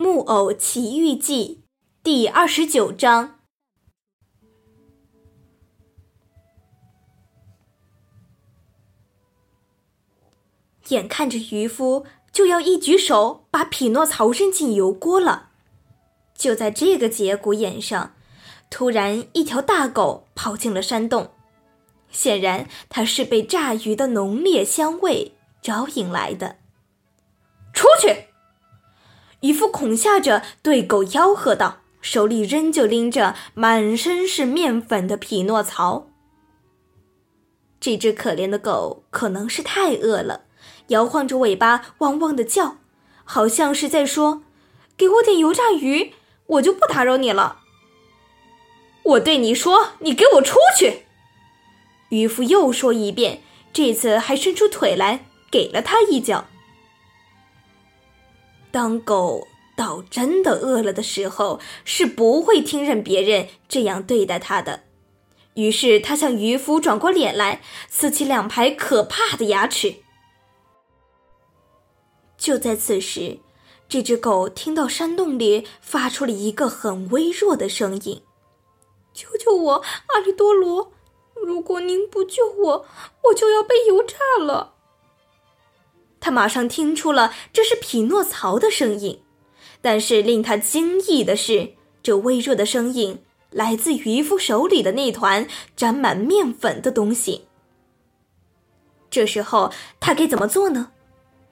[0.02, 1.64] 《木偶奇遇记》
[2.02, 3.40] 第二十九章。
[10.88, 15.50] 眼看着渔夫就要一举手把匹诺曹扔进油锅了，
[16.34, 18.14] 就在这个节骨眼上，
[18.70, 21.32] 突然一条大狗跑进了山洞，
[22.08, 26.56] 显然它是被炸鱼的浓烈香味招引来的。
[27.74, 28.29] 出去！
[29.40, 36.08] 渔夫恐吓着对狗吆喝道，手里仍旧拎着满身是面粉的匹诺曹。
[37.80, 40.42] 这只可怜的狗可能是太饿了，
[40.88, 42.76] 摇晃着尾巴，汪汪的叫，
[43.24, 44.42] 好像是在说
[44.98, 46.12] ：“给我点油炸鱼，
[46.46, 47.60] 我就不打扰你了。”
[49.02, 51.06] 我对你说：“你给我出去！”
[52.10, 56.44] 渔夫又说一遍，这次还伸出腿来给了他一脚。
[58.70, 64.84] 当狗倒真的饿了的时候，是不会听任别人这样对待它的。
[65.54, 69.96] 于是，它向渔夫转过脸来，呲起两排可怕的牙齿。
[72.38, 73.38] 就在此时，
[73.88, 78.22] 这只狗听到山洞里发出了一个很微弱的声音
[79.12, 80.92] ：“救救我，阿里多罗！
[81.34, 82.86] 如果您不救我，
[83.24, 84.69] 我就要被油炸了。”
[86.20, 89.20] 他马上听出了这是匹诺曹的声音，
[89.80, 91.70] 但是令他惊异的是，
[92.02, 93.18] 这微弱的声音
[93.50, 97.46] 来自渔夫手里的那团沾满面粉的东西。
[99.10, 100.92] 这时候他该怎么做呢？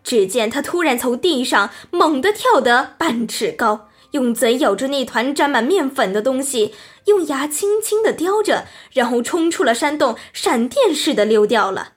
[0.05, 6.72] 只见他突然从地上猛地跳得半尺高，用嘴咬住那团沾满面粉的东西，
[7.06, 11.94] 用牙轻轻地叼着，然后冲出了山洞，闪电似的溜掉了。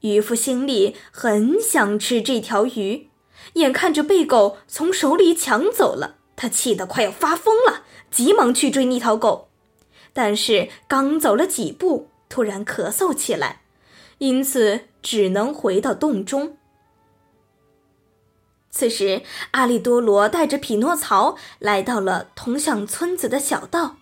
[0.00, 3.08] 渔夫心里很想吃这条鱼，
[3.54, 9.48] 眼看着被狗从手里抢走了，他气得快要发疯了，急忙去追那条狗。
[10.12, 13.62] 但是刚走了几步，突然咳嗽起来，
[14.18, 16.56] 因此只能回到洞中。
[18.70, 23.96] 此时，阿里多罗带着匹诺曹来到了通向村子的小道，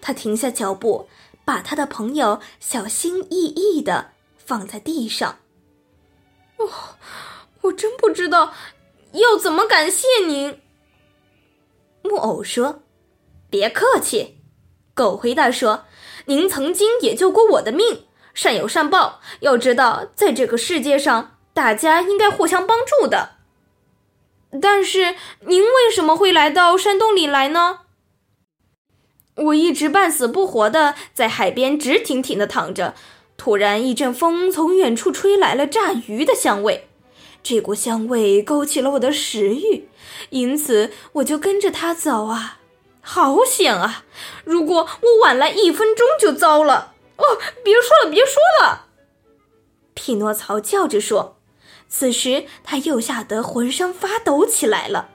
[0.00, 1.08] 他停下脚步，
[1.44, 4.12] 把他的朋友小心翼翼的。
[4.48, 5.40] 放在地上。
[6.56, 6.66] 哦，
[7.60, 8.54] 我真不知道
[9.12, 10.62] 要怎么感谢您。
[12.02, 12.80] 木偶说
[13.50, 14.38] ：“别客气。”
[14.96, 15.84] 狗回答说
[16.24, 19.20] ：“您曾经也救过我的命，善有善报。
[19.40, 23.32] 要知道，在这个世界上，大家应该互相帮助的。
[24.62, 27.80] 但是，您为什么会来到山洞里来呢？”
[29.36, 32.94] 我一直半死不活的在海边直挺挺的躺着。
[33.38, 36.88] 突然，一阵风从远处吹来了炸鱼的香味，
[37.42, 39.88] 这股香味勾起了我的食欲，
[40.30, 42.58] 因此我就跟着它走啊！
[43.00, 44.04] 好险啊！
[44.44, 46.94] 如果我晚来一分钟就糟了！
[47.16, 48.86] 哦，别说了，别说了！
[49.94, 51.36] 匹诺曹叫着说。
[51.88, 55.08] 此时他又吓得浑身发抖起来了。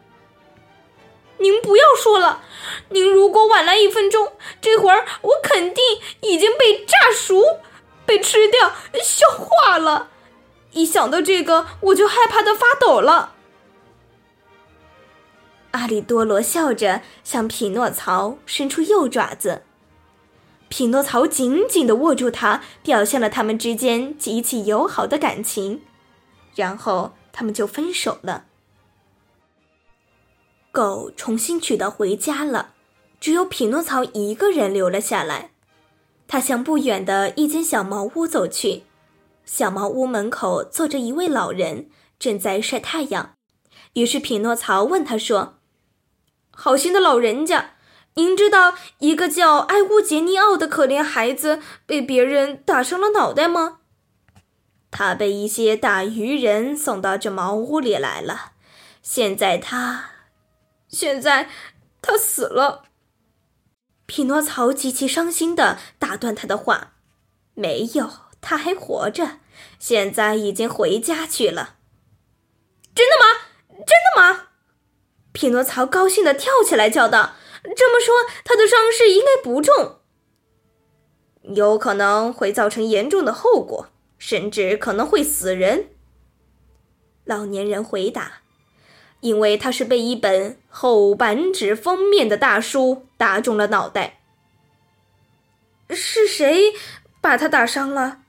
[1.38, 2.42] 您不要说了，
[2.90, 5.84] 您如果晚来一分钟，这会儿我肯定
[6.22, 7.60] 已经被炸熟。
[8.06, 8.72] 被吃掉、
[9.04, 10.10] 消化了，
[10.72, 13.36] 一想到这个，我就害怕的发抖了。
[15.72, 19.64] 阿里多罗笑着向匹诺曹伸出右爪子，
[20.70, 25.82] 匹诺曹紧紧的握住它，表现了他们之间极其友好的感情。
[26.56, 28.46] 然后他们就分手了。
[30.72, 32.74] 狗重新取到回家了，
[33.20, 35.53] 只有匹诺曹一个人留了下来。
[36.34, 38.86] 他向不远的一间小茅屋走去，
[39.46, 43.36] 小茅屋门口坐着一位老人，正在晒太阳。
[43.94, 45.60] 于是匹诺曹问他说
[46.50, 47.76] ：“好心的老人家，
[48.16, 53.82] 您知道一个叫埃乌杰尼奥的可怜孩子被别人打伤了脑袋吗？
[54.90, 58.54] 他被一些打渔人送到这茅屋里来了，
[59.04, 60.06] 现在他，
[60.88, 61.48] 现在
[62.02, 62.86] 他死了。”
[64.06, 66.94] 匹诺曹极其伤心地打断他的话
[67.56, 68.10] ：“没有，
[68.42, 69.40] 他还活着，
[69.80, 71.78] 现在已经回家去了。”
[72.94, 73.26] 真的吗？
[73.70, 74.50] 真的吗？
[75.32, 77.36] 匹诺曹高兴地跳起来叫道
[77.76, 78.14] ：“这么说，
[78.46, 80.02] 他的伤势应该不重，
[81.42, 83.90] 有可能会造成严重的后果，
[84.20, 85.90] 甚至可能会死人。”
[87.26, 88.43] 老年人回答。
[89.24, 94.20] 因为他是被一本厚板纸封面的大书打中了脑袋。
[95.90, 96.74] 是谁
[97.22, 98.20] 把他打伤了？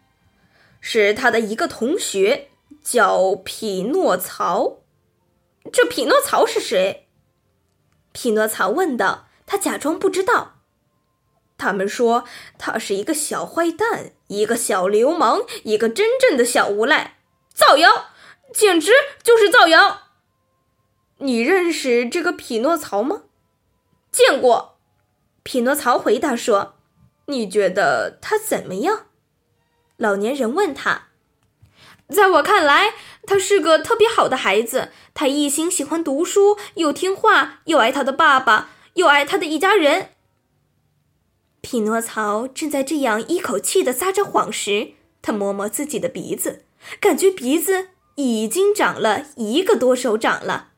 [0.81, 2.49] 是他的一个同学，
[2.81, 4.79] 叫匹诺曹。
[5.73, 7.09] 这匹诺曹是谁？
[8.13, 9.27] 匹诺曹问道。
[9.47, 10.61] 他假装不知道。
[11.59, 12.25] 他们说
[12.57, 17.17] 他是一个小坏蛋，一个小流氓，一个真正的小无赖。
[17.53, 18.13] 造谣，
[18.55, 18.93] 简直
[19.23, 20.04] 就是造谣！
[21.25, 23.23] 你认识这个匹诺曹吗？
[24.13, 24.77] 见过。
[25.43, 26.75] 匹诺曹回答说
[27.29, 29.07] ：“你觉得他怎么样？”
[29.97, 31.09] 老年人问他
[32.13, 32.93] ：“在我看来，
[33.27, 34.91] 他是个特别好的孩子。
[35.15, 40.11] 他一心喜欢读书，又听话，又爱他的爸爸，又爱他的一家人。”
[41.63, 44.93] 匹诺曹正在这样一口气的撒着谎时，
[45.23, 46.67] 他摸摸自己的鼻子，
[47.01, 50.73] 感觉鼻子已经长了一个多手掌了，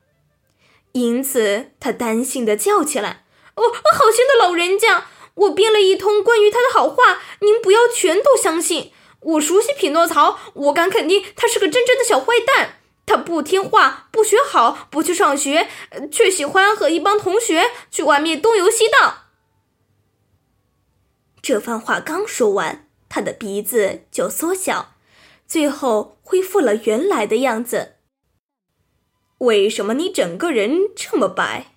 [0.99, 3.63] 因此他担心的叫起来：“哦，
[3.93, 5.05] 好心的老人家，
[5.35, 8.91] 我编了一通关于他的好话，您不要全都相信。
[9.19, 12.79] 我熟悉匹诺曹，我敢肯定他是个真正的小坏蛋。
[13.05, 15.69] 他不听话，不学好，不去上学，
[16.11, 19.23] 却喜欢和一帮同学去外面东游西荡。”
[21.41, 24.95] 这番话刚说完，他的鼻子就缩小，
[25.47, 27.96] 最后恢复了原来的样子。
[29.39, 31.73] 为什么你整个人这么白？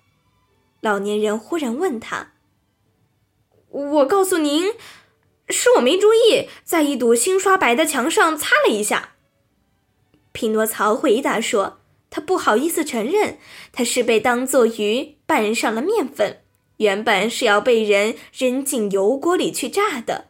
[0.79, 2.33] 老年人忽然问他。
[3.69, 4.73] 我告诉您，
[5.47, 9.15] 是我没注意，在一堵新刷白的墙上擦了一下。
[10.31, 13.37] 匹诺曹回答说：“他不好意思承认，
[13.71, 16.41] 他是被当作鱼拌上了面粉。”
[16.77, 20.29] 原本是要被人扔进油锅里去炸的。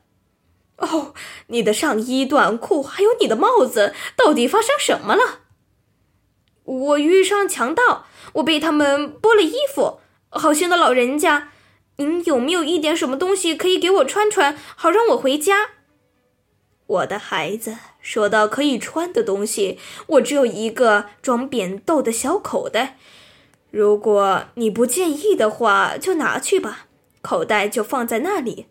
[0.76, 1.14] 哦，
[1.48, 5.40] 你的上衣、短裤还有你的帽子，到底发生什么了？
[6.64, 10.00] 我遇上强盗，我被他们剥了衣服。
[10.30, 11.52] 好心的老人家，
[11.98, 15.72] 您有没有一点什么东西可以给我穿穿，好让我回家？
[16.88, 22.98] 我的孩子，说到可以穿的东西，我只有一个装扁豆的小口袋。
[23.70, 26.88] 如果你不介意的话，就拿去吧，
[27.22, 28.68] 口袋就放在那里。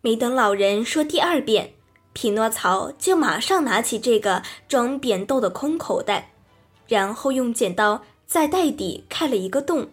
[0.00, 1.74] 没等老人说第二遍，
[2.12, 6.32] 匹诺曹就马上拿起这个装扁豆的空口袋，
[6.86, 9.90] 然后用剪刀在袋底开了一个洞，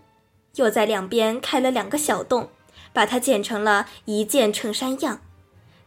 [0.56, 2.50] 又在两边开了两个小洞，
[2.94, 5.21] 把它剪成了一件衬衫样。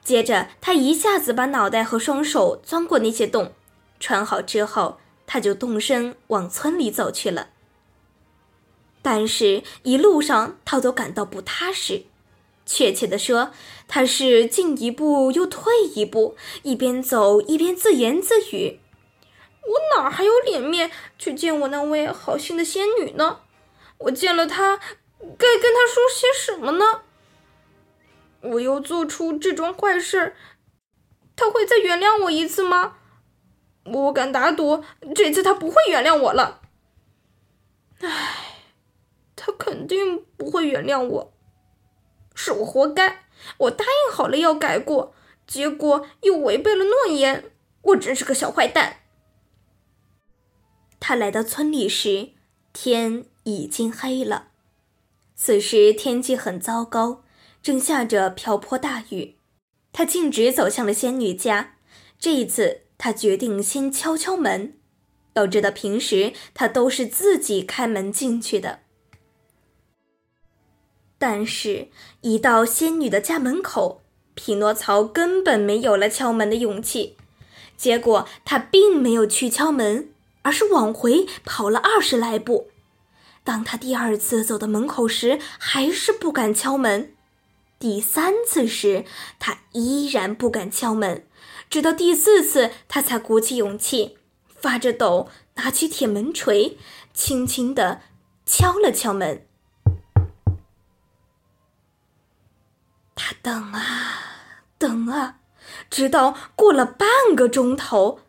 [0.02, 3.52] 接着，他一下子把脑袋和双手钻过那些洞，
[4.00, 4.98] 穿好之后。
[5.24, 7.48] 他就动身往村里走去了。
[9.00, 12.02] 但是，一路上他都感到不踏实。
[12.64, 13.52] 确切的说，
[13.88, 18.80] 他是进一步又退一步，一边走一边自言自语
[19.62, 23.40] ：“我哪还有脸面去见我那位好心的仙女呢？
[23.98, 27.02] 我见了她，该跟她说些什么呢？
[28.40, 30.34] 我又做出这桩坏事，
[31.36, 32.96] 她会再原谅我一次吗？”
[33.84, 36.60] 我敢打赌，这次他不会原谅我了。
[37.98, 38.08] 唉，
[39.34, 41.31] 他肯定不会原谅我，
[42.34, 43.24] 是我活该。
[43.58, 45.14] 我答应好了要改过，
[45.46, 47.50] 结果又违背了诺言，
[47.82, 48.98] 我真是个小坏蛋。
[51.00, 52.30] 他来到村里时，
[52.72, 54.48] 天已经黑了。
[55.34, 57.24] 此时天气很糟糕，
[57.62, 59.36] 正下着瓢泼大雨。
[59.92, 61.76] 他径直走向了仙女家，
[62.18, 62.82] 这一次。
[62.98, 64.78] 他决定先敲敲门，
[65.34, 68.81] 要知道平时他都是自己开门进去的。
[71.22, 71.86] 但是，
[72.22, 74.00] 一到仙女的家门口，
[74.34, 77.14] 匹诺曹根本没有了敲门的勇气。
[77.76, 80.08] 结果，他并没有去敲门，
[80.42, 82.72] 而是往回跑了二十来步。
[83.44, 87.14] 当他第二次走到门口时，还是不敢敲门。
[87.78, 89.04] 第三次时，
[89.38, 91.24] 他依然不敢敲门。
[91.70, 96.76] 直到第四次，他才鼓起勇气，发着抖，拿起铁门锤，
[97.14, 98.00] 轻轻地
[98.44, 99.46] 敲了敲门。
[103.40, 103.82] 等啊
[104.78, 105.38] 等啊，
[105.88, 108.20] 直到过了半个钟头，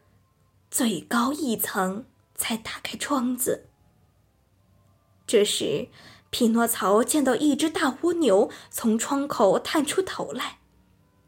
[0.69, 2.05] 最高一层
[2.35, 3.67] 才打开窗子。
[5.25, 5.89] 这时，
[6.29, 10.59] 匹诺曹见到一只大蜗牛从窗口探出头来。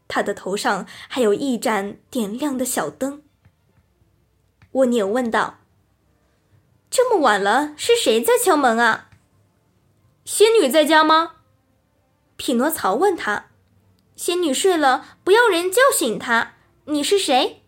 [0.08, 3.24] 他的头上还有一盏点亮的小灯。
[4.72, 5.58] 蜗牛问道
[6.88, 9.10] ：“这么晚了，是谁在敲门啊
[10.24, 11.36] ？”“仙女在家吗？”
[12.36, 13.46] 匹诺曹问他。
[14.16, 16.54] “仙女睡了，不要人叫醒她。
[16.86, 17.62] ”“你是谁？”“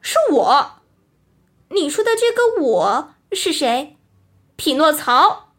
[0.00, 0.70] 是我。
[1.70, 3.98] ”“你说的这个我是谁
[4.56, 5.52] ？”“匹诺曹。”“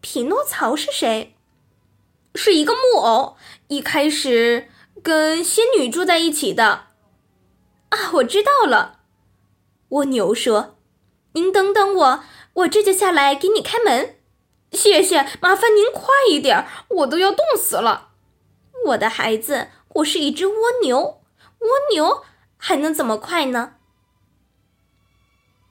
[0.00, 1.34] 匹诺曹是谁
[2.36, 3.36] ？”“是一个木偶。
[3.66, 4.68] 一开始。”
[5.02, 6.88] 跟仙女住在一起的，
[7.88, 9.00] 啊，我知道了。
[9.88, 10.76] 蜗牛说
[11.32, 14.18] ：“您等等我，我这就下来给你开门。
[14.72, 18.09] 谢谢，麻烦您快一点，我都要冻死了。
[18.86, 21.20] 我的孩子，我是一只蜗牛，
[21.58, 22.22] 蜗牛
[22.56, 23.74] 还能怎么快呢？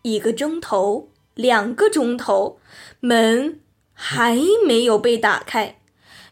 [0.04, 2.60] 一个钟头，两个钟头，
[3.00, 3.60] 门
[3.94, 5.80] 还没有被打开。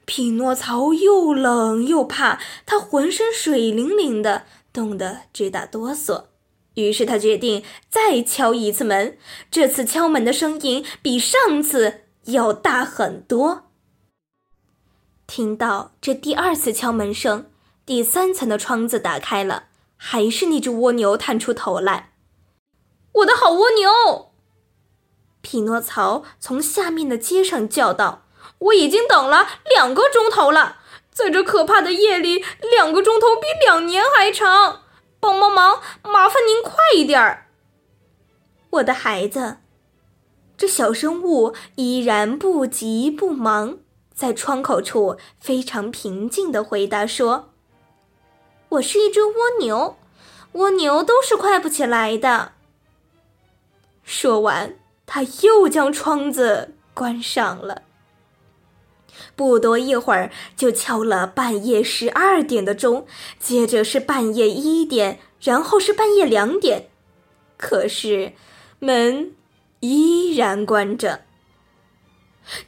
[0.05, 6.25] 匹诺曹又冷又怕，他浑身水灵灵的，冻得直打哆嗦。
[6.75, 9.17] 于是他决定再敲一次门，
[9.51, 13.66] 这次敲门的声音比上次要大很多。
[15.27, 17.51] 听到这第二次敲门声，
[17.85, 19.65] 第三层的窗子打开了，
[19.97, 22.13] 还是那只蜗牛探出头来。
[23.11, 24.31] 我的好蜗牛，
[25.41, 28.23] 匹诺曹从下面的街上叫道
[28.59, 30.77] ：“我已经等了两个钟头了，
[31.11, 34.83] 在这可怕的夜里，两个钟头比两年还长。
[35.19, 37.47] 帮帮忙，麻烦您快一点儿，
[38.69, 39.57] 我的孩子。”
[40.55, 43.79] 这小生物依然不急不忙。
[44.17, 47.49] 在窗口处非常平静地回答说
[48.69, 49.95] ：“我是一只蜗牛，
[50.53, 52.53] 蜗牛都是快不起来的。”
[54.03, 54.73] 说完，
[55.05, 57.83] 他又将窗子关上了。
[59.35, 63.05] 不多一会儿，就敲了半夜十二点的钟，
[63.39, 66.89] 接着是半夜一点，然后是半夜两点，
[67.55, 68.33] 可是
[68.79, 69.35] 门
[69.81, 71.26] 依然关着。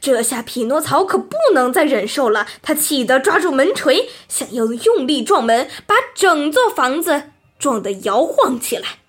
[0.00, 9.00] 这下匹诺曹可不能再忍受了，他气得抓住门锤，想要用力撞门，把整座房子撞得摇晃起来。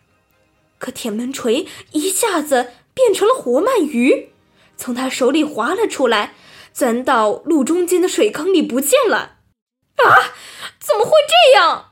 [0.79, 4.29] 可铁门锤一下子变成了活鳗鱼，
[4.77, 6.33] 从他手里滑了出来，
[6.73, 9.37] 钻到路中间的水坑里不见了。
[9.97, 10.33] 啊！
[10.79, 11.91] 怎么会这样？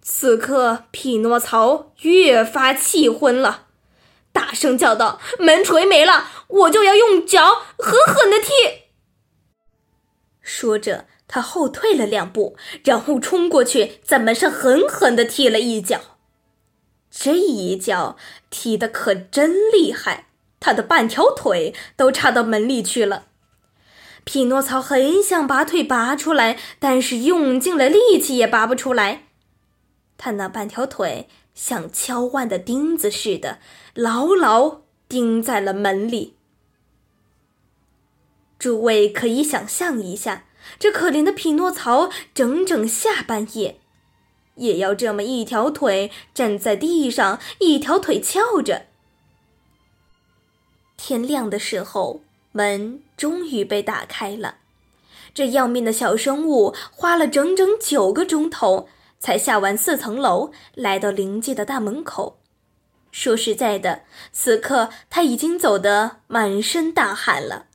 [0.00, 3.66] 此刻匹诺曹越发气昏了。
[4.32, 8.48] 大声叫道：“门锤没了，我就要用脚狠狠的踢！”
[10.42, 16.00] 说着，他后退了两步，然后冲过去，在门上狠狠的踢了一脚。
[17.10, 18.16] 这一脚
[18.50, 20.26] 踢得可真厉害，
[20.58, 23.26] 他的半条腿都插到门里去了。
[24.24, 29.28] 匹诺曹很想把腿拔出来，但是用尽了力气也拔不出来。
[30.16, 31.28] 他那半条腿。
[31.52, 33.58] 像敲腕的钉子似的，
[33.92, 36.36] 牢牢钉在了门里。
[38.60, 40.44] 诸位可以想象一下，
[40.78, 43.80] 这可怜的匹诺曹，整整下半夜，
[44.56, 48.86] 也要这么一条腿站在地上，一条腿翘着。
[50.98, 52.20] 天亮的时候，
[52.52, 54.56] 门终于被打开了。
[55.32, 58.88] 这要命的小生物花了整整九个钟头。
[59.22, 62.38] 才下完四层楼，来到灵界的大门口。
[63.12, 67.66] 说实在的，此刻他已经走得满身大汗了。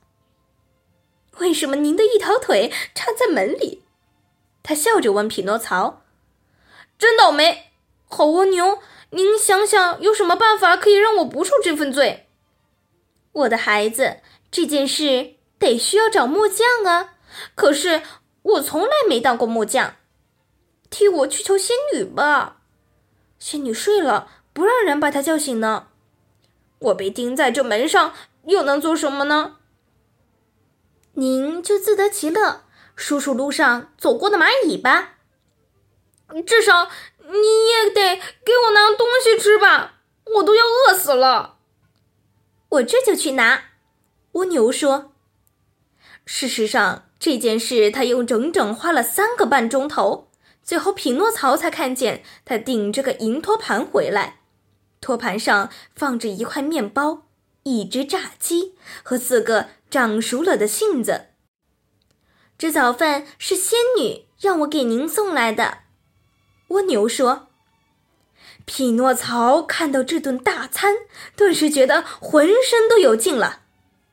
[1.38, 3.82] 为什么您的一条腿插在门里？
[4.62, 6.02] 他笑着问匹诺曹
[6.98, 7.70] ：“真倒霉，
[8.08, 8.80] 好蜗牛！
[9.10, 12.28] 您想想，有什么办法可以让我不受这份罪？”
[13.32, 17.14] 我的孩子，这件事得需要找木匠啊。
[17.54, 18.02] 可是
[18.42, 19.96] 我从来没当过木匠。
[20.88, 22.62] 替我去求仙女吧，
[23.38, 25.88] 仙女睡了，不让人把她叫醒呢。
[26.78, 28.14] 我被钉在这门上，
[28.44, 29.55] 又能做什么呢？
[31.18, 32.62] 您就自得其乐，
[32.94, 35.14] 数数路上走过的蚂蚁吧。
[36.46, 40.00] 至少你也得给我拿东西吃吧，
[40.36, 41.56] 我都要饿死了。
[42.68, 43.64] 我这就去拿。
[44.32, 45.12] 蜗牛说。
[46.26, 50.28] 事实上，这件事他用整整花了三个半钟头。
[50.62, 54.40] 最后，匹诺曹才看见他顶着个银托盘回来，
[55.00, 57.22] 托盘上放着一块面包、
[57.62, 61.28] 一只炸鸡和四个长熟了的杏子。
[62.58, 65.78] 这早饭是仙女让我给您送来的，
[66.68, 67.48] 蜗牛说。
[68.66, 70.96] 匹诺曹看到这顿大餐，
[71.34, 73.62] 顿时觉得浑身都有劲了，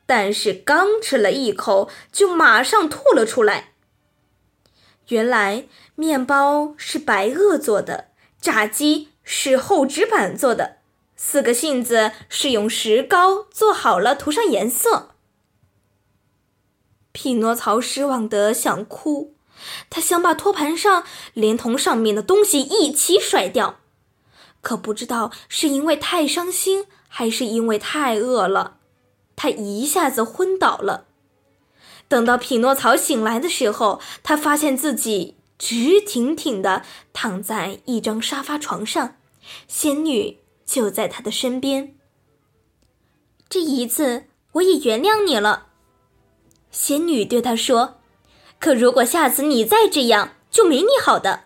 [0.05, 3.73] 但是刚吃了一口，就马上吐了出来。
[5.09, 10.77] 原来面包是白垩做的，炸鸡是厚纸板做的，
[11.17, 15.09] 四个杏子是用石膏做好了涂上颜色。
[17.13, 19.35] 匹诺曹失望得想哭，
[19.89, 23.79] 他想把托盘上连同上面的东西一起甩掉，
[24.61, 28.77] 可不知道是因为太伤心，还是因为太饿了，
[29.35, 31.05] 他一下子昏倒了。
[32.07, 39.17] 等到匹诺曹醒来的时候，他发现自己直挺挺地躺在一张沙发床上，
[39.67, 41.95] 仙女就在他的身边。
[43.47, 45.67] 这一次我也原谅你了。”
[46.73, 47.95] 仙女对他说
[48.59, 51.45] ：“可如果下次你再这样，就没你好的。”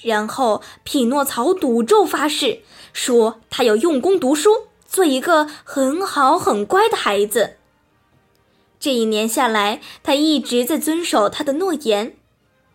[0.00, 7.56] 然后匹诺曹赌咒发誓，说他要用功读书，做一个很好很乖的孩子。
[8.80, 12.16] 这一年下来，他一直在遵守他的诺言。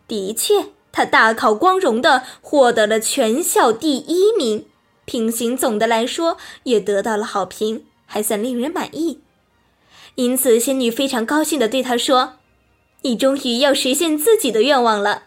[0.07, 4.67] 的确，他大考光荣的获得了全校第一名，
[5.05, 9.21] 品行总的来说也得到了好评，还算令人满意。
[10.15, 12.36] 因此，仙女非常高兴的对他说
[13.01, 15.24] ：“你终于要实现自己的愿望了。”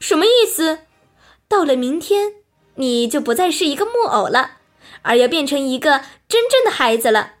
[0.00, 0.80] 什么意思？
[1.48, 2.32] 到了明天，
[2.76, 4.58] 你就不再是一个木偶了，
[5.02, 7.34] 而要变成一个真正的孩子了。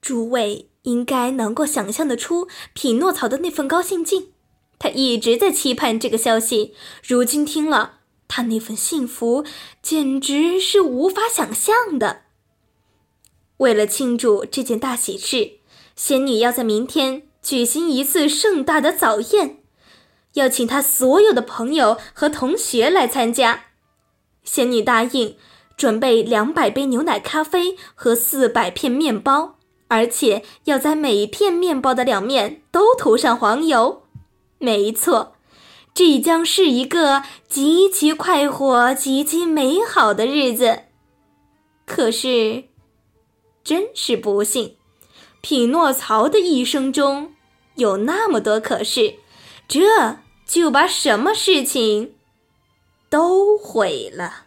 [0.00, 4.32] 诸位应该能够想象得出匹诺曹的那份高兴劲，
[4.78, 9.44] 他一直在期盼这个消息，如今听了，他那份幸福
[9.82, 12.22] 简直是无法想象的。
[13.58, 15.52] 为了庆祝这件大喜事，
[15.94, 19.58] 仙女要在明天举行一次盛大的早宴。
[20.34, 23.64] 要请她所有的朋友和同学来参加，
[24.44, 25.36] 仙女答应
[25.76, 29.56] 准备两百杯牛奶咖啡和四百片面包，
[29.88, 34.02] 而且要在每一片面包的两面都涂上黄油。
[34.58, 35.34] 没错，
[35.94, 40.82] 这将是一个极其快活、极其美好的日子。
[41.86, 42.64] 可是，
[43.68, 44.76] 真是不幸，
[45.42, 47.34] 匹诺曹的一生中
[47.74, 49.16] 有那么多可是。
[49.68, 52.14] 这就把什么事情
[53.10, 54.46] 都毁了。